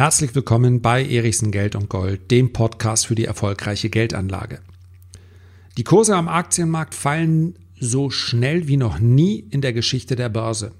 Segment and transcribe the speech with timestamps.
[0.00, 4.60] Herzlich willkommen bei Erichsen Geld und Gold, dem Podcast für die erfolgreiche Geldanlage.
[5.76, 10.72] Die Kurse am Aktienmarkt fallen so schnell wie noch nie in der Geschichte der Börse.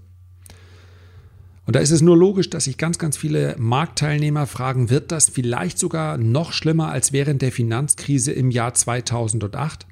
[1.66, 5.28] Und da ist es nur logisch, dass sich ganz, ganz viele Marktteilnehmer fragen, wird das
[5.28, 9.86] vielleicht sogar noch schlimmer als während der Finanzkrise im Jahr 2008?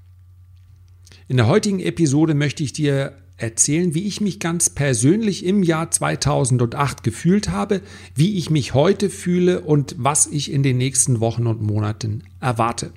[1.28, 5.90] In der heutigen Episode möchte ich dir erzählen, wie ich mich ganz persönlich im Jahr
[5.90, 7.80] 2008 gefühlt habe,
[8.14, 12.92] wie ich mich heute fühle und was ich in den nächsten Wochen und Monaten erwarte.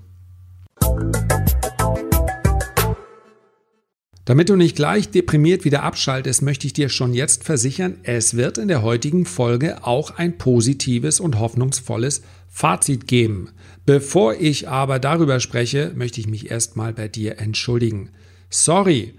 [4.25, 8.57] Damit du nicht gleich deprimiert wieder abschaltest, möchte ich dir schon jetzt versichern, es wird
[8.57, 13.49] in der heutigen Folge auch ein positives und hoffnungsvolles Fazit geben.
[13.85, 18.09] Bevor ich aber darüber spreche, möchte ich mich erstmal bei dir entschuldigen.
[18.49, 19.15] Sorry,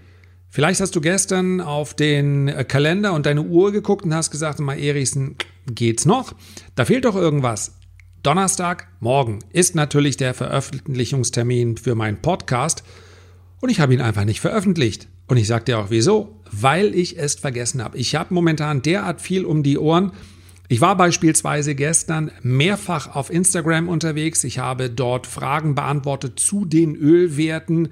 [0.55, 4.61] Vielleicht hast du gestern auf den äh, Kalender und deine Uhr geguckt und hast gesagt,
[4.61, 6.35] mal Erichsen, geht's noch?
[6.75, 7.79] Da fehlt doch irgendwas.
[8.23, 12.85] Donnerstag, morgen ist natürlich der Veröffentlichungstermin für meinen Podcast
[13.63, 15.09] und ich habe ihn einfach nicht veröffentlicht.
[15.27, 17.97] Und ich sage dir auch wieso, weil ich es vergessen habe.
[17.97, 20.13] Ich habe momentan derart viel um die Ohren.
[20.69, 24.45] Ich war beispielsweise gestern mehrfach auf Instagram unterwegs.
[24.45, 27.89] Ich habe dort Fragen beantwortet zu den Ölwerten.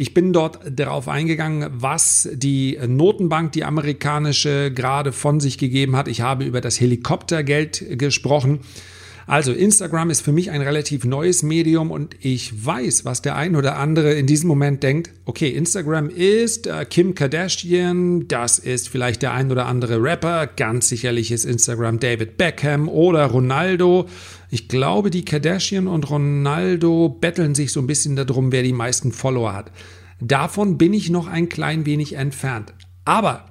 [0.00, 6.08] Ich bin dort darauf eingegangen, was die Notenbank, die amerikanische, gerade von sich gegeben hat.
[6.08, 8.60] Ich habe über das Helikoptergeld gesprochen.
[9.26, 13.54] Also Instagram ist für mich ein relativ neues Medium und ich weiß, was der ein
[13.56, 15.10] oder andere in diesem Moment denkt.
[15.26, 20.88] Okay, Instagram ist äh, Kim Kardashian, das ist vielleicht der ein oder andere Rapper, ganz
[20.88, 24.08] sicherlich ist Instagram David Beckham oder Ronaldo.
[24.50, 29.12] Ich glaube, die Kardashian und Ronaldo betteln sich so ein bisschen darum, wer die meisten
[29.12, 29.70] Follower hat.
[30.20, 32.74] Davon bin ich noch ein klein wenig entfernt.
[33.04, 33.46] Aber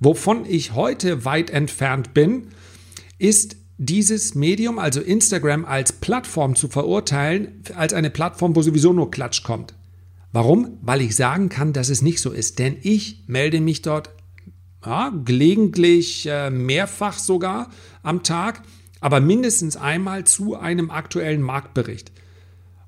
[0.00, 2.48] wovon ich heute weit entfernt bin,
[3.18, 9.10] ist dieses Medium, also Instagram, als Plattform zu verurteilen, als eine Plattform, wo sowieso nur
[9.10, 9.74] Klatsch kommt.
[10.32, 10.78] Warum?
[10.82, 12.58] Weil ich sagen kann, dass es nicht so ist.
[12.58, 14.10] Denn ich melde mich dort
[14.84, 17.70] ja, gelegentlich äh, mehrfach sogar
[18.02, 18.62] am Tag
[19.04, 22.10] aber mindestens einmal zu einem aktuellen Marktbericht.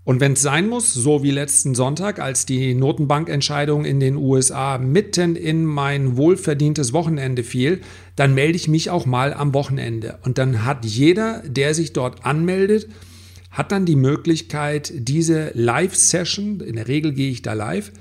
[0.02, 4.78] Und wenn es sein muss, so wie letzten Sonntag, als die Notenbankentscheidung in den USA
[4.78, 7.82] mitten in mein wohlverdientes Wochenende fiel,
[8.14, 10.18] dann melde ich mich auch mal am Wochenende.
[10.22, 12.88] Und dann hat jeder, der sich dort anmeldet,
[13.50, 17.92] hat dann die Möglichkeit, diese Live-Session, in der Regel gehe ich da live,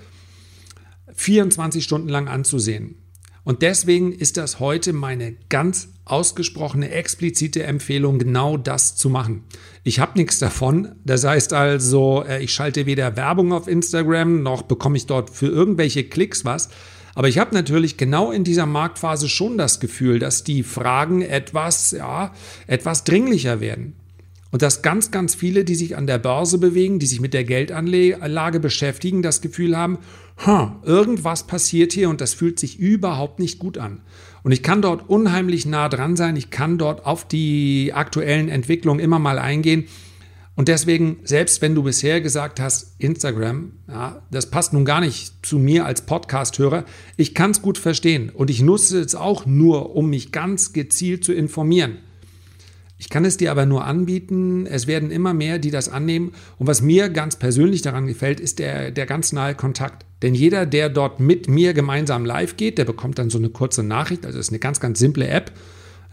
[1.16, 2.96] 24 Stunden lang anzusehen.
[3.44, 9.44] Und deswegen ist das heute meine ganz ausgesprochene, explizite Empfehlung, genau das zu machen.
[9.84, 10.96] Ich habe nichts davon.
[11.04, 15.48] Das heißt also, äh, ich schalte weder Werbung auf Instagram, noch bekomme ich dort für
[15.48, 16.70] irgendwelche Klicks was.
[17.16, 21.92] Aber ich habe natürlich genau in dieser Marktphase schon das Gefühl, dass die Fragen etwas,
[21.92, 22.34] ja,
[22.68, 23.96] etwas dringlicher werden.
[24.52, 27.44] Und dass ganz, ganz viele, die sich an der Börse bewegen, die sich mit der
[27.44, 29.98] Geldanlage beschäftigen, das Gefühl haben,
[30.46, 34.02] huh, irgendwas passiert hier und das fühlt sich überhaupt nicht gut an.
[34.44, 39.00] Und ich kann dort unheimlich nah dran sein, ich kann dort auf die aktuellen Entwicklungen
[39.00, 39.86] immer mal eingehen.
[40.56, 45.46] Und deswegen, selbst wenn du bisher gesagt hast, Instagram, ja, das passt nun gar nicht
[45.46, 46.86] zu mir als Podcast-Hörer,
[47.18, 51.26] ich kann es gut verstehen und ich nutze es auch nur, um mich ganz gezielt
[51.26, 51.98] zu informieren.
[53.06, 54.66] Ich kann es dir aber nur anbieten.
[54.66, 56.32] Es werden immer mehr, die das annehmen.
[56.58, 60.08] Und was mir ganz persönlich daran gefällt, ist der, der ganz nahe Kontakt.
[60.24, 63.84] Denn jeder, der dort mit mir gemeinsam live geht, der bekommt dann so eine kurze
[63.84, 64.26] Nachricht.
[64.26, 65.52] Also es ist eine ganz, ganz simple App.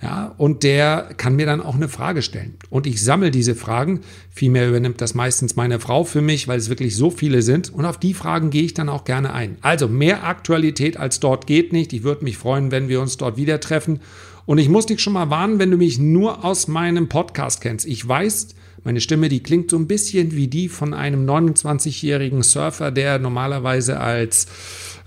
[0.02, 2.56] Ja, und der kann mir dann auch eine Frage stellen.
[2.68, 4.00] Und ich sammle diese Fragen.
[4.30, 7.72] Vielmehr übernimmt das meistens meine Frau für mich, weil es wirklich so viele sind.
[7.72, 9.56] Und auf die Fragen gehe ich dann auch gerne ein.
[9.62, 11.94] Also mehr Aktualität als dort geht nicht.
[11.94, 14.00] Ich würde mich freuen, wenn wir uns dort wieder treffen
[14.46, 17.86] und ich muss dich schon mal warnen, wenn du mich nur aus meinem Podcast kennst.
[17.86, 18.48] Ich weiß,
[18.84, 24.00] meine Stimme, die klingt so ein bisschen wie die von einem 29-jährigen Surfer, der normalerweise
[24.00, 24.46] als,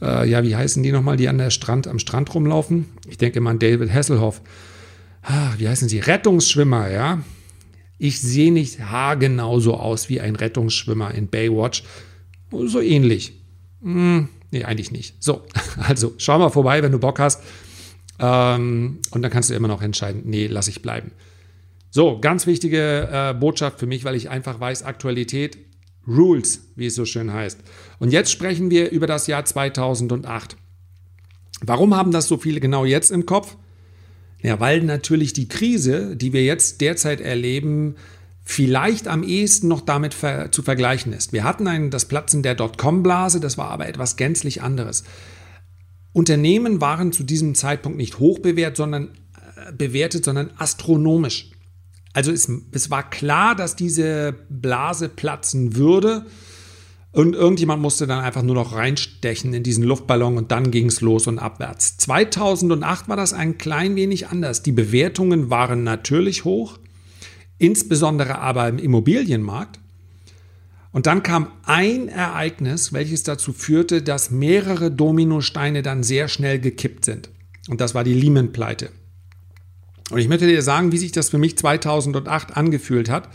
[0.01, 2.85] äh, ja, wie heißen die nochmal, die an der Strand, am Strand rumlaufen?
[3.09, 4.41] Ich denke mal an David Hasselhoff.
[5.23, 5.99] Ah, wie heißen sie?
[5.99, 7.21] Rettungsschwimmer, ja?
[7.97, 11.83] Ich sehe nicht haargenau so aus wie ein Rettungsschwimmer in Baywatch.
[12.51, 13.33] So ähnlich.
[13.81, 15.21] Hm, nee, eigentlich nicht.
[15.21, 15.45] So,
[15.77, 17.41] also schau mal vorbei, wenn du Bock hast.
[18.19, 21.11] Ähm, und dann kannst du immer noch entscheiden, nee, lass ich bleiben.
[21.91, 25.57] So, ganz wichtige äh, Botschaft für mich, weil ich einfach weiß, Aktualität,
[26.07, 27.59] Rules, wie es so schön heißt.
[27.99, 30.57] Und jetzt sprechen wir über das Jahr 2008.
[31.61, 33.55] Warum haben das so viele genau jetzt im Kopf?
[34.41, 37.95] Ja, weil natürlich die Krise, die wir jetzt derzeit erleben,
[38.43, 41.33] vielleicht am ehesten noch damit ver zu vergleichen ist.
[41.33, 45.03] Wir hatten ein, das Platzen der Dotcom-Blase, das war aber etwas gänzlich anderes.
[46.15, 49.09] Unternehmen waren zu diesem Zeitpunkt nicht hoch bewährt, sondern,
[49.67, 51.51] äh, bewertet, sondern astronomisch.
[52.13, 56.25] Also es, es war klar, dass diese Blase platzen würde.
[57.11, 61.01] Und irgendjemand musste dann einfach nur noch reinstechen in diesen Luftballon und dann ging es
[61.01, 61.97] los und abwärts.
[61.97, 64.63] 2008 war das ein klein wenig anders.
[64.63, 66.79] Die Bewertungen waren natürlich hoch,
[67.57, 69.81] insbesondere aber im Immobilienmarkt.
[70.95, 77.03] Und dann kam ein Ereignis, welches dazu führte, dass mehrere Dominosteine dann sehr schnell gekippt
[77.03, 77.29] sind.
[77.67, 78.91] Und das war die Lehman-Pleite.
[80.09, 83.27] Und ich möchte dir sagen, wie sich das für mich 2008 angefühlt hat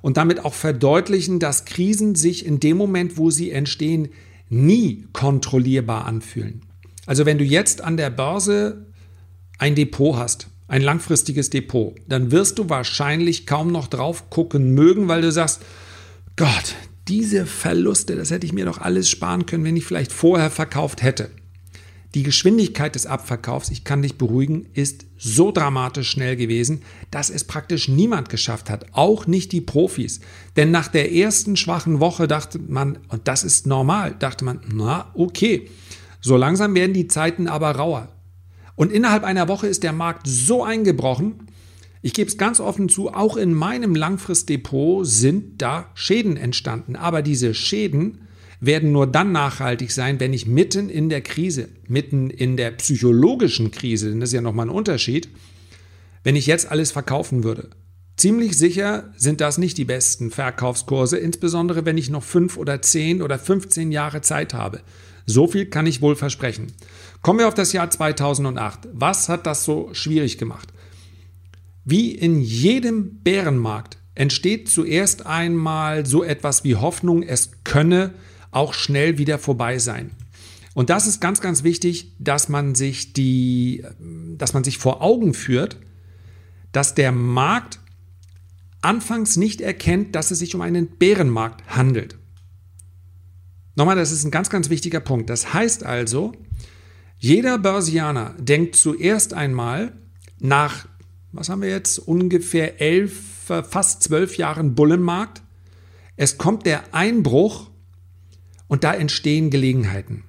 [0.00, 4.10] und damit auch verdeutlichen, dass Krisen sich in dem Moment, wo sie entstehen,
[4.48, 6.60] nie kontrollierbar anfühlen.
[7.06, 8.86] Also wenn du jetzt an der Börse
[9.58, 15.08] ein Depot hast, ein langfristiges Depot, dann wirst du wahrscheinlich kaum noch drauf gucken mögen,
[15.08, 15.62] weil du sagst,
[16.36, 16.76] Gott,
[17.08, 21.02] diese Verluste, das hätte ich mir doch alles sparen können, wenn ich vielleicht vorher verkauft
[21.02, 21.30] hätte.
[22.14, 27.44] Die Geschwindigkeit des Abverkaufs, ich kann dich beruhigen, ist so dramatisch schnell gewesen, dass es
[27.44, 30.20] praktisch niemand geschafft hat, auch nicht die Profis.
[30.56, 35.10] Denn nach der ersten schwachen Woche dachte man, und das ist normal, dachte man, na
[35.14, 35.70] okay,
[36.20, 38.08] so langsam werden die Zeiten aber rauer.
[38.76, 41.46] Und innerhalb einer Woche ist der Markt so eingebrochen,
[42.02, 46.96] ich gebe es ganz offen zu, auch in meinem Langfristdepot sind da Schäden entstanden.
[46.96, 48.22] Aber diese Schäden
[48.60, 53.70] werden nur dann nachhaltig sein, wenn ich mitten in der Krise, mitten in der psychologischen
[53.70, 55.28] Krise, denn das ist ja nochmal ein Unterschied,
[56.24, 57.70] wenn ich jetzt alles verkaufen würde.
[58.16, 63.22] Ziemlich sicher sind das nicht die besten Verkaufskurse, insbesondere wenn ich noch fünf oder zehn
[63.22, 64.80] oder 15 Jahre Zeit habe.
[65.26, 66.72] So viel kann ich wohl versprechen.
[67.22, 68.88] Kommen wir auf das Jahr 2008.
[68.92, 70.71] Was hat das so schwierig gemacht?
[71.84, 78.14] Wie in jedem Bärenmarkt entsteht zuerst einmal so etwas wie Hoffnung, es könne
[78.50, 80.12] auch schnell wieder vorbei sein.
[80.74, 83.84] Und das ist ganz, ganz wichtig, dass man sich die,
[84.38, 85.76] dass man sich vor Augen führt,
[86.72, 87.80] dass der Markt
[88.80, 92.18] anfangs nicht erkennt, dass es sich um einen Bärenmarkt handelt.
[93.74, 95.30] Nochmal, das ist ein ganz, ganz wichtiger Punkt.
[95.30, 96.32] Das heißt also,
[97.18, 99.92] jeder Börsianer denkt zuerst einmal
[100.40, 100.88] nach
[101.32, 105.42] was haben wir jetzt, ungefähr elf, äh, fast zwölf Jahren Bullenmarkt.
[106.16, 107.70] Es kommt der Einbruch
[108.68, 110.24] und da entstehen Gelegenheiten.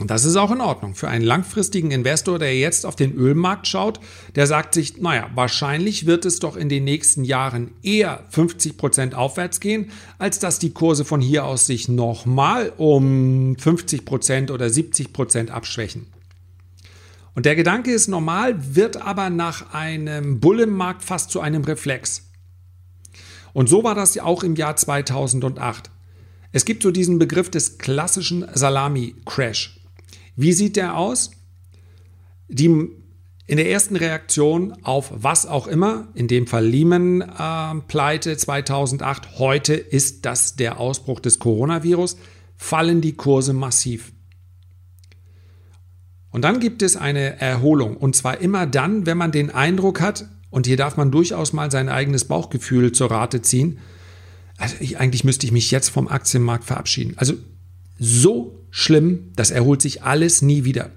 [0.00, 0.94] Und das ist auch in Ordnung.
[0.94, 4.00] Für einen langfristigen Investor, der jetzt auf den Ölmarkt schaut,
[4.34, 9.14] der sagt sich, naja, wahrscheinlich wird es doch in den nächsten Jahren eher 50 Prozent
[9.14, 14.70] aufwärts gehen, als dass die Kurse von hier aus sich nochmal um 50 Prozent oder
[14.70, 16.06] 70 Prozent abschwächen.
[17.34, 22.30] Und der Gedanke ist normal, wird aber nach einem Bullenmarkt fast zu einem Reflex.
[23.52, 25.90] Und so war das ja auch im Jahr 2008.
[26.52, 29.80] Es gibt so diesen Begriff des klassischen Salami-Crash.
[30.36, 31.30] Wie sieht der aus?
[32.48, 32.88] Die
[33.46, 39.74] in der ersten Reaktion auf was auch immer, in dem Fall Lehman-Pleite äh, 2008, heute
[39.74, 42.16] ist das der Ausbruch des Coronavirus,
[42.56, 44.11] fallen die Kurse massiv.
[46.32, 47.96] Und dann gibt es eine Erholung.
[47.96, 51.70] Und zwar immer dann, wenn man den Eindruck hat, und hier darf man durchaus mal
[51.70, 53.78] sein eigenes Bauchgefühl zur Rate ziehen,
[54.58, 57.14] also ich, eigentlich müsste ich mich jetzt vom Aktienmarkt verabschieden.
[57.16, 57.34] Also
[57.98, 60.90] so schlimm, das erholt sich alles nie wieder.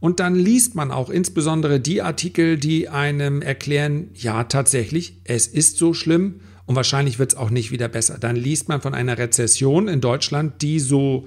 [0.00, 5.76] Und dann liest man auch insbesondere die Artikel, die einem erklären, ja tatsächlich, es ist
[5.78, 8.18] so schlimm und wahrscheinlich wird es auch nicht wieder besser.
[8.18, 11.26] Dann liest man von einer Rezession in Deutschland, die so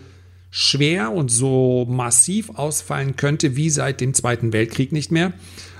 [0.51, 5.33] schwer und so massiv ausfallen könnte wie seit dem Zweiten Weltkrieg nicht mehr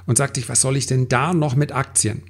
[0.08, 2.24] und sagte ich, was soll ich denn da noch mit Aktien?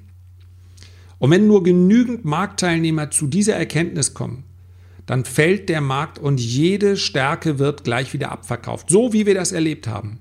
[1.18, 4.42] Und wenn nur genügend Marktteilnehmer zu dieser Erkenntnis kommen,
[5.06, 9.52] dann fällt der Markt und jede Stärke wird gleich wieder abverkauft, so wie wir das
[9.52, 10.18] erlebt haben.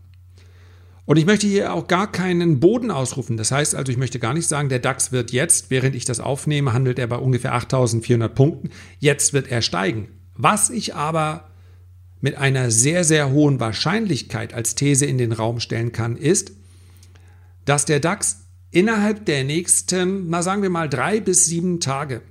[1.06, 3.36] Und ich möchte hier auch gar keinen Boden ausrufen.
[3.36, 6.20] Das heißt also, ich möchte gar nicht sagen, der DAX wird jetzt, während ich das
[6.20, 8.70] aufnehme, handelt er bei ungefähr 8400 Punkten.
[9.00, 10.08] Jetzt wird er steigen.
[10.36, 11.51] Was ich aber
[12.22, 16.54] mit einer sehr, sehr hohen Wahrscheinlichkeit als These in den Raum stellen kann, ist,
[17.66, 22.22] dass der DAX innerhalb der nächsten, na sagen wir mal, drei bis sieben Tage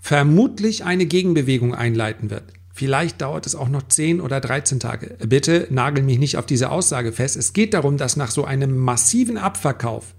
[0.00, 2.44] vermutlich eine Gegenbewegung einleiten wird.
[2.74, 5.16] Vielleicht dauert es auch noch 10 oder 13 Tage.
[5.26, 7.36] Bitte nagel mich nicht auf diese Aussage fest.
[7.36, 10.14] Es geht darum, dass nach so einem massiven Abverkauf,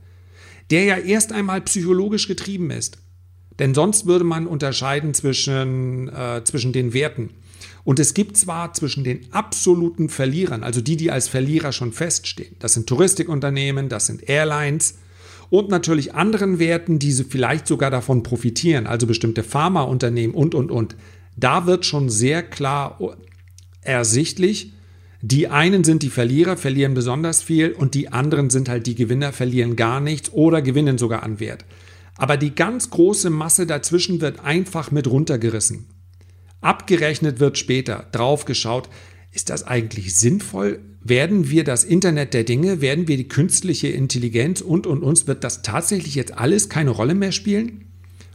[0.71, 2.97] der ja erst einmal psychologisch getrieben ist,
[3.59, 7.29] denn sonst würde man unterscheiden zwischen, äh, zwischen den Werten.
[7.85, 12.57] Und es gibt zwar zwischen den absoluten Verlierern, also die, die als Verlierer schon feststehen,
[12.59, 14.97] das sind Touristikunternehmen, das sind Airlines
[15.49, 20.97] und natürlich anderen Werten, die vielleicht sogar davon profitieren, also bestimmte Pharmaunternehmen und, und, und.
[21.37, 22.99] Da wird schon sehr klar
[23.81, 24.73] ersichtlich,
[25.21, 29.33] Die einen sind die Verlierer, verlieren besonders viel und die anderen sind halt die Gewinner,
[29.33, 31.65] verlieren gar nichts oder gewinnen sogar an Wert.
[32.15, 35.85] Aber die ganz große Masse dazwischen wird einfach mit runtergerissen.
[36.65, 38.89] Abgerechnet wird später, draufgeschaut,
[39.31, 40.79] ist das eigentlich sinnvoll?
[40.99, 45.43] Werden wir das Internet der Dinge, werden wir die künstliche Intelligenz und und uns, wird
[45.43, 47.85] das tatsächlich jetzt alles keine Rolle mehr spielen?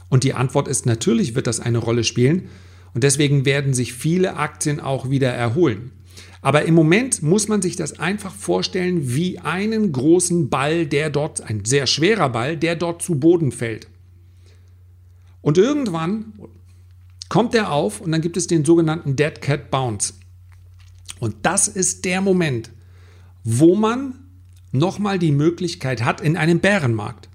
[0.07, 2.47] Und die Antwort ist natürlich wird das eine Rolle spielen
[2.93, 5.91] und deswegen werden sich viele Aktien auch wieder erholen.
[6.41, 11.41] Aber im Moment muss man sich das einfach vorstellen wie einen großen Ball, der dort,
[11.41, 13.89] ein sehr schwerer Ball, der dort zu Boden fällt.
[15.41, 16.31] Und irgendwann
[17.31, 20.15] kommt er auf und dann gibt es den sogenannten Dead Cat Bounce.
[21.21, 22.71] Und das ist der Moment,
[23.45, 24.15] wo man
[24.73, 27.29] nochmal die Möglichkeit hat, in einem Bärenmarkt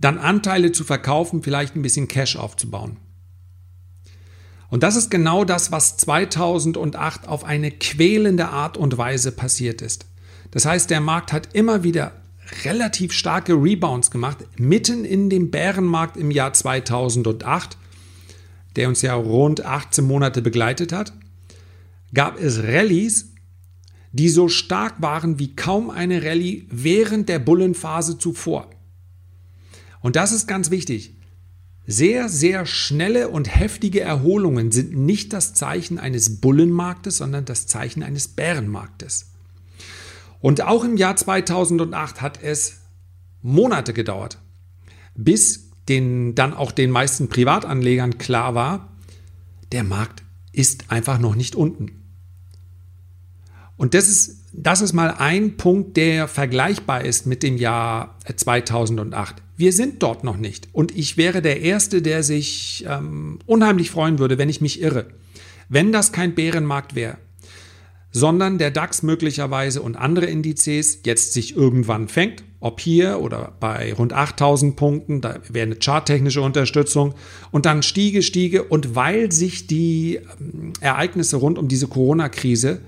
[0.00, 2.96] dann Anteile zu verkaufen, vielleicht ein bisschen Cash aufzubauen.
[4.68, 10.06] Und das ist genau das, was 2008 auf eine quälende Art und Weise passiert ist.
[10.50, 12.14] Das heißt, der Markt hat immer wieder
[12.64, 17.78] relativ starke Rebounds gemacht, mitten in dem Bärenmarkt im Jahr 2008,
[18.76, 21.12] der uns ja rund 18 Monate begleitet hat,
[22.14, 23.32] gab es Rallyes,
[24.12, 28.70] die so stark waren wie kaum eine Rallye während der Bullenphase zuvor.
[30.00, 31.16] Und das ist ganz wichtig.
[31.86, 38.02] Sehr, sehr schnelle und heftige Erholungen sind nicht das Zeichen eines Bullenmarktes, sondern das Zeichen
[38.02, 39.32] eines Bärenmarktes.
[40.40, 42.80] Und auch im Jahr 2008 hat es
[43.42, 44.38] Monate gedauert,
[45.14, 48.92] bis den, dann auch den meisten Privatanlegern klar war,
[49.72, 50.22] der Markt
[50.52, 52.02] ist einfach noch nicht unten.
[53.76, 59.36] Und das ist das ist mal ein Punkt, der vergleichbar ist mit dem Jahr 2008.
[59.56, 60.68] Wir sind dort noch nicht.
[60.72, 65.06] Und ich wäre der Erste, der sich ähm, unheimlich freuen würde, wenn ich mich irre.
[65.68, 67.16] Wenn das kein Bärenmarkt wäre,
[68.10, 73.92] sondern der DAX möglicherweise und andere Indizes jetzt sich irgendwann fängt, ob hier oder bei
[73.92, 77.14] rund 8000 Punkten, da wäre eine charttechnische Unterstützung.
[77.50, 78.62] Und dann stiege, stiege.
[78.62, 82.80] Und weil sich die ähm, Ereignisse rund um diese Corona-Krise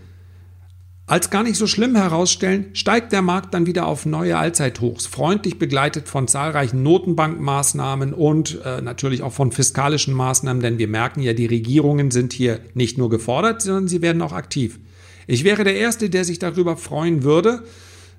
[1.06, 5.58] als gar nicht so schlimm herausstellen, steigt der Markt dann wieder auf neue Allzeithochs, freundlich
[5.58, 11.34] begleitet von zahlreichen Notenbankmaßnahmen und äh, natürlich auch von fiskalischen Maßnahmen, denn wir merken ja,
[11.34, 14.78] die Regierungen sind hier nicht nur gefordert, sondern sie werden auch aktiv.
[15.26, 17.64] Ich wäre der Erste, der sich darüber freuen würde,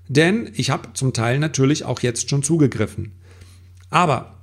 [0.07, 3.13] denn ich habe zum Teil natürlich auch jetzt schon zugegriffen.
[3.89, 4.35] Aber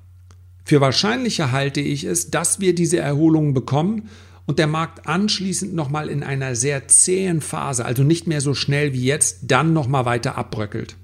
[0.64, 4.08] für wahrscheinlicher halte ich es, dass wir diese Erholungen bekommen
[4.46, 8.92] und der Markt anschließend nochmal in einer sehr zähen Phase, also nicht mehr so schnell
[8.92, 10.96] wie jetzt, dann nochmal weiter abbröckelt.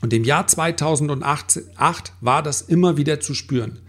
[0.00, 1.62] Und im Jahr 2008
[2.20, 3.80] war das immer wieder zu spüren.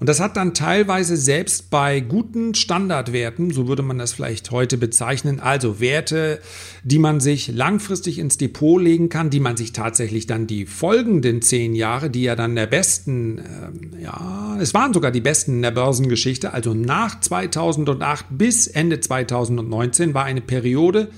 [0.00, 4.78] Und das hat dann teilweise selbst bei guten Standardwerten, so würde man das vielleicht heute
[4.78, 6.40] bezeichnen, also Werte,
[6.84, 11.42] die man sich langfristig ins Depot legen kann, die man sich tatsächlich dann die folgenden
[11.42, 15.62] zehn Jahre, die ja dann der besten, äh, ja, es waren sogar die besten in
[15.62, 21.10] der Börsengeschichte, also nach 2008 bis Ende 2019 war eine Periode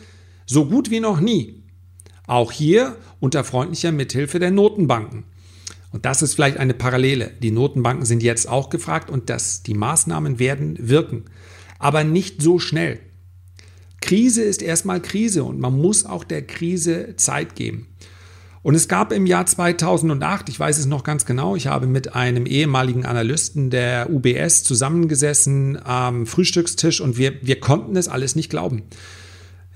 [0.44, 1.62] so gut wie noch nie.
[2.26, 5.22] Auch hier unter freundlicher Mithilfe der Notenbanken.
[5.92, 7.30] Und das ist vielleicht eine Parallele.
[7.42, 11.26] Die Notenbanken sind jetzt auch gefragt und das, die Maßnahmen werden wirken.
[11.78, 12.98] Aber nicht so schnell.
[14.00, 17.88] Krise ist erstmal Krise und man muss auch der Krise Zeit geben.
[18.62, 22.14] Und es gab im Jahr 2008, ich weiß es noch ganz genau, ich habe mit
[22.14, 28.50] einem ehemaligen Analysten der UBS zusammengesessen am Frühstückstisch und wir, wir konnten es alles nicht
[28.50, 28.84] glauben.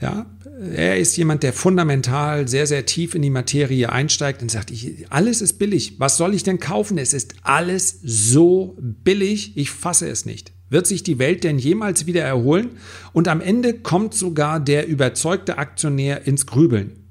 [0.01, 0.27] Ja,
[0.75, 5.07] er ist jemand, der fundamental sehr, sehr tief in die Materie einsteigt und sagt, ich,
[5.11, 5.95] alles ist billig.
[5.99, 6.99] Was soll ich denn kaufen?
[6.99, 10.53] Es ist alles so billig, ich fasse es nicht.
[10.69, 12.71] Wird sich die Welt denn jemals wieder erholen?
[13.13, 17.06] Und am Ende kommt sogar der überzeugte Aktionär ins Grübeln.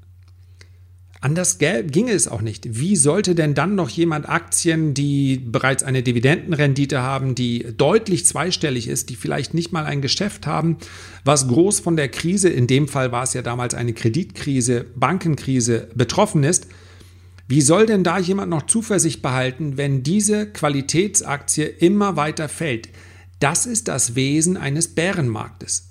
[1.26, 2.78] Anders ginge es auch nicht.
[2.78, 8.86] Wie sollte denn dann noch jemand Aktien, die bereits eine Dividendenrendite haben, die deutlich zweistellig
[8.86, 10.76] ist, die vielleicht nicht mal ein Geschäft haben,
[11.24, 15.88] was groß von der Krise, in dem Fall war es ja damals eine Kreditkrise, Bankenkrise,
[15.96, 16.68] betroffen ist,
[17.48, 22.88] wie soll denn da jemand noch Zuversicht behalten, wenn diese Qualitätsaktie immer weiter fällt?
[23.40, 25.90] Das ist das Wesen eines Bärenmarktes.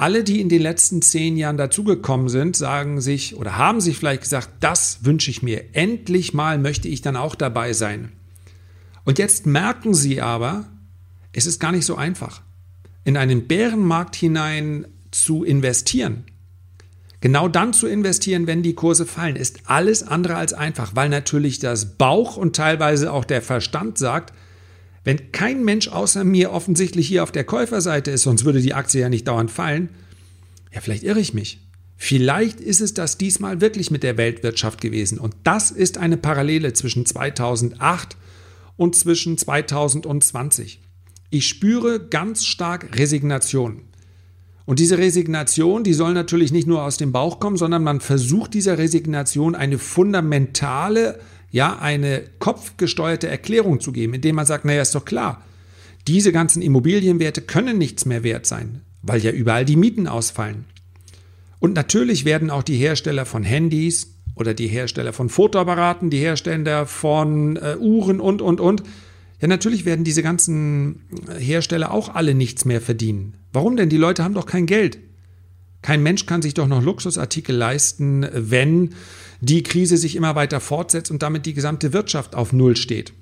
[0.00, 4.22] Alle, die in den letzten zehn Jahren dazugekommen sind, sagen sich oder haben sich vielleicht
[4.22, 5.62] gesagt, das wünsche ich mir.
[5.74, 8.10] Endlich mal möchte ich dann auch dabei sein.
[9.04, 10.64] Und jetzt merken sie aber,
[11.34, 12.40] es ist gar nicht so einfach,
[13.04, 16.24] in einen Bärenmarkt hinein zu investieren.
[17.20, 21.58] Genau dann zu investieren, wenn die Kurse fallen, ist alles andere als einfach, weil natürlich
[21.58, 24.32] das Bauch und teilweise auch der Verstand sagt,
[25.04, 29.00] wenn kein Mensch außer mir offensichtlich hier auf der Käuferseite ist, sonst würde die Aktie
[29.00, 29.90] ja nicht dauernd fallen,
[30.72, 31.58] Ja, vielleicht irre ich mich.
[31.96, 35.18] Vielleicht ist es das diesmal wirklich mit der Weltwirtschaft gewesen.
[35.18, 38.16] Und das ist eine Parallele zwischen 2008
[38.76, 40.80] und zwischen 2020.
[41.28, 43.82] Ich spüre ganz stark Resignation.
[44.64, 48.54] Und diese Resignation, die soll natürlich nicht nur aus dem Bauch kommen, sondern man versucht
[48.54, 54.94] dieser Resignation eine fundamentale, ja, eine kopfgesteuerte Erklärung zu geben, indem man sagt, naja, ist
[54.94, 55.42] doch klar,
[56.06, 60.64] diese ganzen Immobilienwerte können nichts mehr wert sein, weil ja überall die Mieten ausfallen.
[61.58, 66.86] Und natürlich werden auch die Hersteller von Handys oder die Hersteller von Fotoapparaten, die Hersteller
[66.86, 68.82] von äh, Uhren und, und, und,
[69.40, 71.02] ja, natürlich werden diese ganzen
[71.38, 73.34] Hersteller auch alle nichts mehr verdienen.
[73.52, 73.88] Warum denn?
[73.88, 74.98] Die Leute haben doch kein Geld.
[75.82, 78.94] Kein Mensch kann sich doch noch Luxusartikel leisten, wenn
[79.40, 83.12] die Krise sich immer weiter fortsetzt und damit die gesamte Wirtschaft auf Null steht.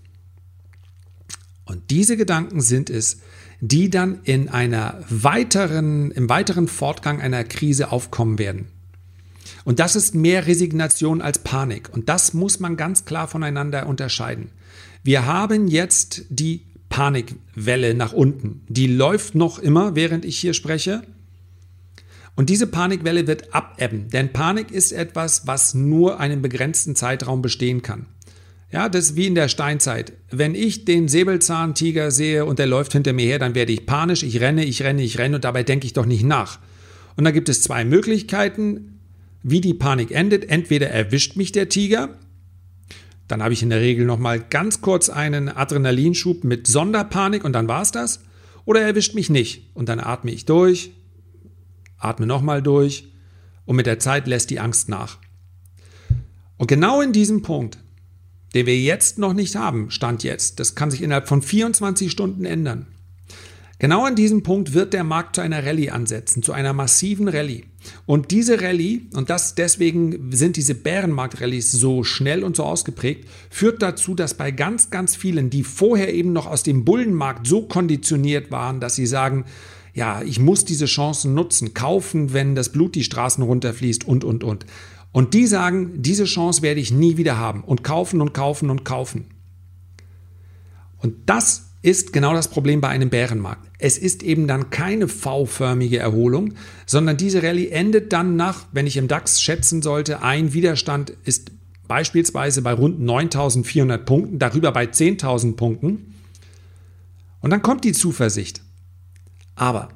[1.64, 3.18] Und diese Gedanken sind es,
[3.60, 8.68] die dann in einer weiteren, im weiteren Fortgang einer Krise aufkommen werden.
[9.64, 11.90] Und das ist mehr Resignation als Panik.
[11.92, 14.50] Und das muss man ganz klar voneinander unterscheiden.
[15.02, 18.62] Wir haben jetzt die Panikwelle nach unten.
[18.68, 21.02] Die läuft noch immer, während ich hier spreche.
[22.38, 27.83] Und diese Panikwelle wird abebben, denn Panik ist etwas, was nur einen begrenzten Zeitraum bestehen
[27.83, 28.07] kann.
[28.71, 30.12] Ja, das ist wie in der Steinzeit.
[30.30, 34.23] Wenn ich den Säbelzahntiger sehe und der läuft hinter mir her, dann werde ich panisch,
[34.23, 36.61] ich renne, ich renne, ich renne und dabei denke ich doch nicht nach.
[37.16, 39.00] Und da gibt es zwei Möglichkeiten,
[39.42, 40.49] wie die Panik endet.
[40.49, 42.21] Entweder erwischt mich der Tiger,
[43.26, 47.54] dann habe ich in der Regel noch mal ganz kurz einen Adrenalinschub mit Sonderpanik und
[47.54, 48.21] dann war es das.
[48.64, 50.92] Oder er erwischt mich nicht und dann atme ich durch,
[51.98, 53.08] atme nochmal durch
[53.64, 55.18] und mit der Zeit lässt die Angst nach.
[56.56, 57.78] Und genau in diesem Punkt
[58.54, 60.60] den wir jetzt noch nicht haben, Stand jetzt.
[60.60, 62.86] Das kann sich innerhalb von 24 Stunden ändern.
[63.80, 67.64] Genau an diesem Punkt wird der Markt zu einer Rallye ansetzen, zu einer massiven Rallye.
[68.06, 73.80] Und diese Rallye, und das deswegen sind diese Bärenmarkt-Rallyes so schnell und so ausgeprägt, führt
[73.80, 78.50] dazu, dass bei ganz, ganz vielen, die vorher eben noch aus dem Bullenmarkt so konditioniert
[78.50, 79.44] waren, dass sie sagen,
[79.98, 84.44] ja, ich muss diese Chancen nutzen, kaufen, wenn das Blut die Straßen runterfließt und, und,
[84.44, 84.64] und.
[85.11, 88.84] Und die sagen, diese Chance werde ich nie wieder haben und kaufen und kaufen und
[88.84, 89.24] kaufen.
[90.98, 93.68] Und das ist genau das Problem bei einem Bärenmarkt.
[93.78, 96.54] Es ist eben dann keine V-förmige Erholung,
[96.87, 101.50] sondern diese Rallye endet dann nach, wenn ich im DAX schätzen sollte, ein Widerstand ist
[101.88, 106.14] beispielsweise bei rund 9400 Punkten, darüber bei 10.000 Punkten.
[107.40, 108.61] Und dann kommt die Zuversicht.
[109.59, 109.88] Aber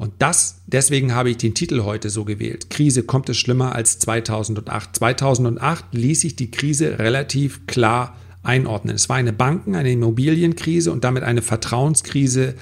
[0.00, 2.70] und das, deswegen habe ich den Titel heute so gewählt.
[2.70, 4.96] Krise kommt es schlimmer als 2008.
[4.96, 8.94] 2008 ließ sich die Krise relativ klar einordnen.
[8.94, 12.54] Es war eine Banken-, eine Immobilienkrise und damit eine Vertrauenskrise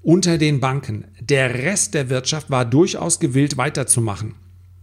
[0.00, 1.04] unter den Banken.
[1.20, 4.34] Der Rest der Wirtschaft war durchaus gewillt weiterzumachen.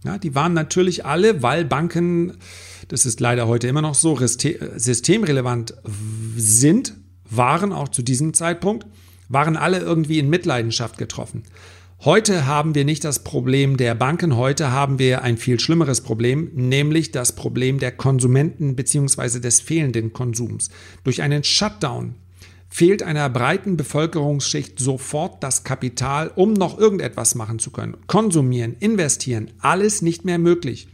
[0.04, 2.34] Ja, die waren natürlich alle, weil Banken,
[2.86, 5.74] das ist leider heute immer noch so, systemrelevant
[6.36, 6.94] sind,
[7.28, 8.86] waren auch zu diesem Zeitpunkt
[9.32, 11.42] waren alle irgendwie in Mitleidenschaft getroffen.
[12.04, 16.50] Heute haben wir nicht das Problem der Banken, heute haben wir ein viel schlimmeres Problem,
[16.52, 19.38] nämlich das Problem der Konsumenten bzw.
[19.38, 20.70] des fehlenden Konsums.
[21.04, 22.16] Durch einen Shutdown
[22.68, 27.96] fehlt einer breiten Bevölkerungsschicht sofort das Kapital, um noch irgendetwas machen zu können.
[28.08, 30.88] Konsumieren, investieren, alles nicht mehr möglich.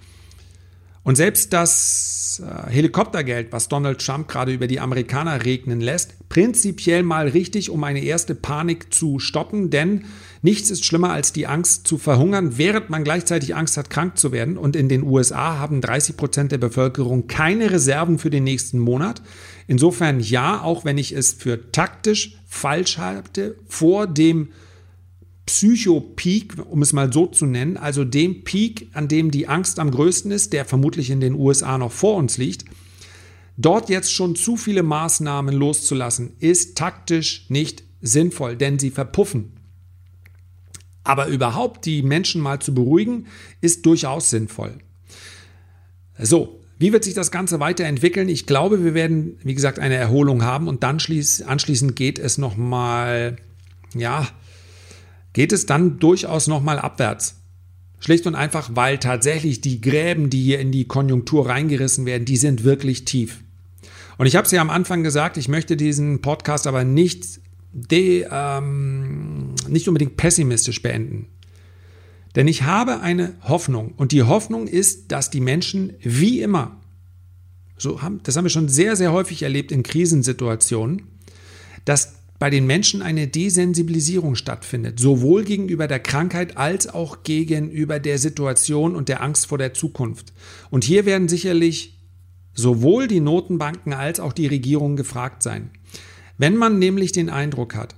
[1.08, 7.02] Und selbst das äh, Helikoptergeld, was Donald Trump gerade über die Amerikaner regnen lässt, prinzipiell
[7.02, 10.04] mal richtig, um eine erste Panik zu stoppen, denn
[10.42, 14.32] nichts ist schlimmer als die Angst zu verhungern, während man gleichzeitig Angst hat, krank zu
[14.32, 14.58] werden.
[14.58, 19.22] Und in den USA haben 30 Prozent der Bevölkerung keine Reserven für den nächsten Monat.
[19.66, 24.50] Insofern ja, auch wenn ich es für taktisch falsch halte, vor dem
[25.48, 29.90] Psycho-Peak, um es mal so zu nennen, also dem Peak, an dem die Angst am
[29.90, 32.66] größten ist, der vermutlich in den USA noch vor uns liegt,
[33.56, 39.52] dort jetzt schon zu viele Maßnahmen loszulassen, ist taktisch nicht sinnvoll, denn sie verpuffen.
[41.02, 43.24] Aber überhaupt die Menschen mal zu beruhigen,
[43.62, 44.74] ist durchaus sinnvoll.
[46.18, 48.28] So, wie wird sich das Ganze weiterentwickeln?
[48.28, 53.36] Ich glaube, wir werden, wie gesagt, eine Erholung haben und dann anschließend geht es nochmal,
[53.94, 54.28] ja,
[55.38, 57.36] geht es dann durchaus nochmal abwärts.
[58.00, 62.36] Schlicht und einfach, weil tatsächlich die Gräben, die hier in die Konjunktur reingerissen werden, die
[62.36, 63.44] sind wirklich tief.
[64.16, 67.38] Und ich habe es ja am Anfang gesagt, ich möchte diesen Podcast aber nicht,
[67.70, 71.28] de, ähm, nicht unbedingt pessimistisch beenden.
[72.34, 73.92] Denn ich habe eine Hoffnung.
[73.96, 76.80] Und die Hoffnung ist, dass die Menschen wie immer,
[77.76, 81.02] so haben, das haben wir schon sehr, sehr häufig erlebt in Krisensituationen,
[81.84, 88.18] dass bei den Menschen eine Desensibilisierung stattfindet, sowohl gegenüber der Krankheit als auch gegenüber der
[88.18, 90.32] Situation und der Angst vor der Zukunft.
[90.70, 91.98] Und hier werden sicherlich
[92.54, 95.70] sowohl die Notenbanken als auch die Regierung gefragt sein.
[96.36, 97.96] Wenn man nämlich den Eindruck hat,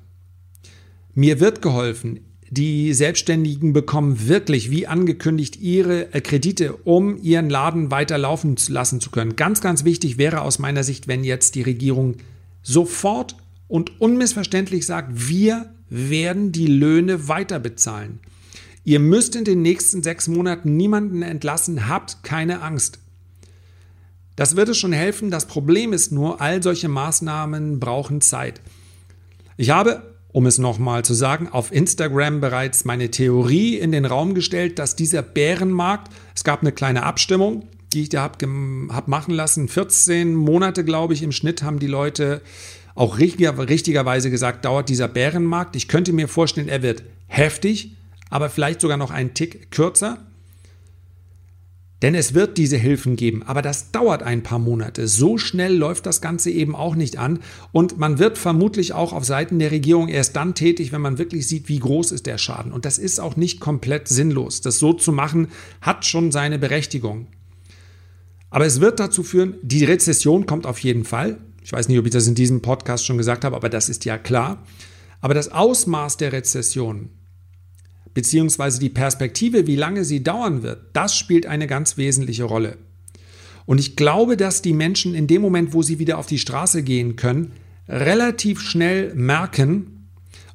[1.15, 2.21] mir wird geholfen,
[2.53, 9.01] die Selbstständigen bekommen wirklich, wie angekündigt, ihre äh, Kredite, um ihren Laden weiter laufen lassen
[9.01, 9.37] zu können.
[9.37, 12.17] Ganz, ganz wichtig wäre aus meiner Sicht, wenn jetzt die Regierung
[12.63, 13.37] sofort
[13.71, 18.21] und unmissverständlich sagt, wir werden die Löhne weiter bezahlen.
[18.85, 22.99] Ihr müsst in den nächsten sechs Monaten niemanden entlassen, habt keine Angst.
[24.37, 25.31] Das würde schon helfen.
[25.31, 28.61] Das Problem ist nur, all solche Maßnahmen brauchen Zeit.
[29.57, 34.35] Ich habe um es nochmal zu sagen, auf Instagram bereits meine Theorie in den Raum
[34.35, 38.47] gestellt, dass dieser Bärenmarkt, es gab eine kleine Abstimmung, die ich da habe
[38.93, 42.43] hab machen lassen, 14 Monate, glaube ich, im Schnitt haben die Leute
[43.01, 45.75] auch richtiger, richtigerweise gesagt, dauert dieser Bärenmarkt.
[45.75, 47.97] Ich könnte mir vorstellen, er wird heftig,
[48.29, 50.19] aber vielleicht sogar noch einen Tick kürzer.
[52.03, 55.09] Denn es wird diese Hilfen geben, aber das dauert ein paar Monate.
[55.09, 57.39] So schnell läuft das Ganze eben auch nicht an.
[57.73, 61.49] Und man wird vermutlich auch auf Seiten der Regierung erst dann tätig, wenn man wirklich
[61.49, 62.71] sieht, wie groß ist der Schaden.
[62.71, 64.61] Und das ist auch nicht komplett sinnlos.
[64.61, 65.49] Das so zu machen,
[65.81, 67.29] hat schon seine Berechtigung.
[68.51, 71.39] Aber es wird dazu führen, die Rezession kommt auf jeden Fall.
[71.63, 74.05] Ich weiß nicht, ob ich das in diesem Podcast schon gesagt habe, aber das ist
[74.05, 74.65] ja klar.
[75.21, 77.11] Aber das Ausmaß der Rezession,
[78.15, 82.79] beziehungsweise die Perspektive, wie lange sie dauern wird, das spielt eine ganz wesentliche Rolle.
[83.67, 86.83] Und ich glaube, dass die Menschen in dem Moment, wo sie wieder auf die Straße
[86.83, 87.53] gehen können,
[87.89, 90.09] relativ schnell merken,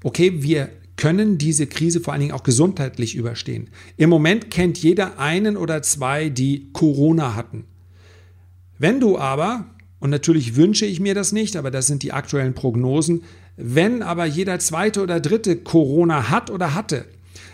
[0.03, 3.69] okay, wir können diese Krise vor allen Dingen auch gesundheitlich überstehen.
[3.97, 7.65] Im Moment kennt jeder einen oder zwei, die Corona hatten.
[8.77, 9.74] Wenn du aber,
[10.05, 13.23] und natürlich wünsche ich mir das nicht, aber das sind die aktuellen Prognosen,
[13.57, 17.05] wenn aber jeder zweite oder dritte Corona hat oder hatte,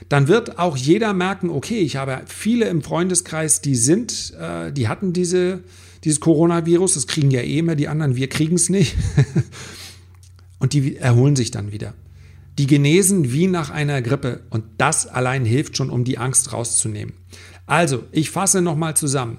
[0.10, 4.90] dann wird auch jeder merken, okay, ich habe viele im Freundeskreis, die sind, äh, die
[4.90, 5.62] hatten diese,
[6.04, 8.98] dieses Coronavirus, das kriegen ja eh immer die anderen, wir kriegen es nicht.
[10.60, 11.94] und die erholen sich dann wieder.
[12.58, 17.14] Die genesen wie nach einer Grippe und das allein hilft schon, um die Angst rauszunehmen.
[17.66, 19.38] Also, ich fasse nochmal zusammen.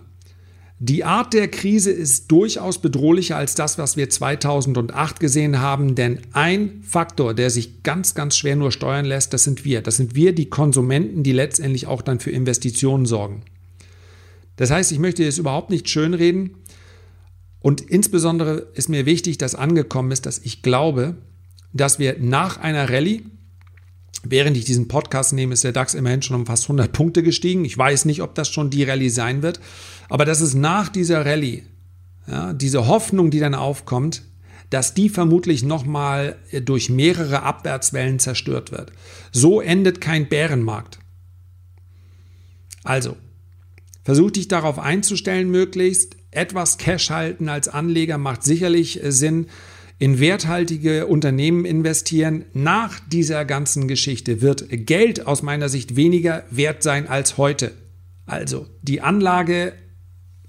[0.85, 6.19] Die Art der Krise ist durchaus bedrohlicher als das, was wir 2008 gesehen haben, denn
[6.33, 9.81] ein Faktor, der sich ganz, ganz schwer nur steuern lässt, das sind wir.
[9.81, 13.43] Das sind wir, die Konsumenten, die letztendlich auch dann für Investitionen sorgen.
[14.57, 16.57] Das heißt, ich möchte jetzt überhaupt nicht schönreden
[17.61, 21.15] und insbesondere ist mir wichtig, dass angekommen ist, dass ich glaube,
[21.73, 23.23] dass wir nach einer Rallye,
[24.25, 27.65] Während ich diesen Podcast nehme, ist der DAX immerhin schon um fast 100 Punkte gestiegen.
[27.65, 29.61] Ich weiß nicht, ob das schon die Rallye sein wird,
[30.09, 31.65] aber das ist nach dieser Rallye,
[32.29, 34.23] ja, diese Hoffnung, die dann aufkommt,
[34.71, 38.93] dass die vermutlich nochmal durch mehrere Abwärtswellen zerstört wird.
[39.33, 40.99] So endet kein Bärenmarkt.
[42.85, 43.17] Also,
[44.03, 46.17] versuch dich darauf einzustellen, möglichst.
[46.31, 49.49] Etwas Cash halten als Anleger macht sicherlich Sinn
[50.03, 52.45] in werthaltige Unternehmen investieren.
[52.55, 57.71] Nach dieser ganzen Geschichte wird Geld aus meiner Sicht weniger wert sein als heute.
[58.27, 59.75] Also die Anlage,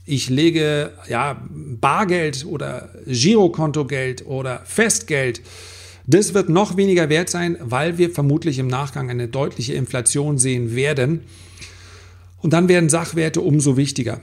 [0.06, 5.44] ich lege ja Bargeld oder Girokontogeld oder Festgeld.
[6.08, 10.76] Das wird noch weniger wert sein, weil wir vermutlich im Nachgang eine deutliche Inflation sehen
[10.76, 11.20] werden.
[12.40, 14.20] Und dann werden Sachwerte umso wichtiger.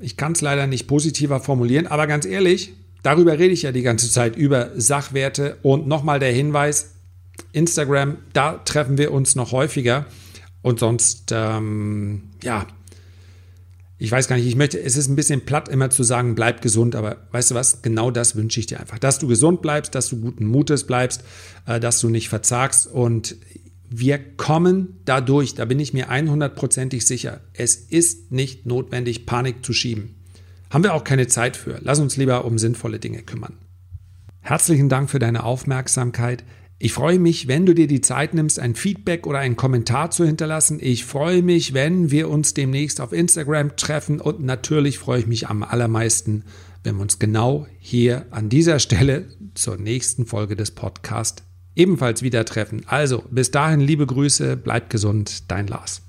[0.00, 3.82] Ich kann es leider nicht positiver formulieren, aber ganz ehrlich, Darüber rede ich ja die
[3.82, 5.58] ganze Zeit, über Sachwerte.
[5.62, 6.94] Und nochmal der Hinweis,
[7.52, 10.06] Instagram, da treffen wir uns noch häufiger.
[10.62, 12.66] Und sonst, ähm, ja,
[14.02, 16.62] ich weiß gar nicht, ich möchte, es ist ein bisschen platt immer zu sagen, bleib
[16.62, 18.98] gesund, aber weißt du was, genau das wünsche ich dir einfach.
[18.98, 21.22] Dass du gesund bleibst, dass du guten Mutes bleibst,
[21.66, 23.36] äh, dass du nicht verzagst und
[23.90, 27.40] wir kommen dadurch, da bin ich mir 100%ig sicher.
[27.52, 30.14] Es ist nicht notwendig, Panik zu schieben.
[30.70, 31.78] Haben wir auch keine Zeit für.
[31.82, 33.58] Lass uns lieber um sinnvolle Dinge kümmern.
[34.40, 36.44] Herzlichen Dank für deine Aufmerksamkeit.
[36.78, 40.24] Ich freue mich, wenn du dir die Zeit nimmst, ein Feedback oder einen Kommentar zu
[40.24, 40.78] hinterlassen.
[40.80, 45.48] Ich freue mich, wenn wir uns demnächst auf Instagram treffen und natürlich freue ich mich
[45.48, 46.44] am allermeisten,
[46.82, 51.42] wenn wir uns genau hier an dieser Stelle zur nächsten Folge des Podcasts
[51.76, 52.82] ebenfalls wieder treffen.
[52.86, 56.02] Also bis dahin liebe Grüße, bleib gesund, dein Lars.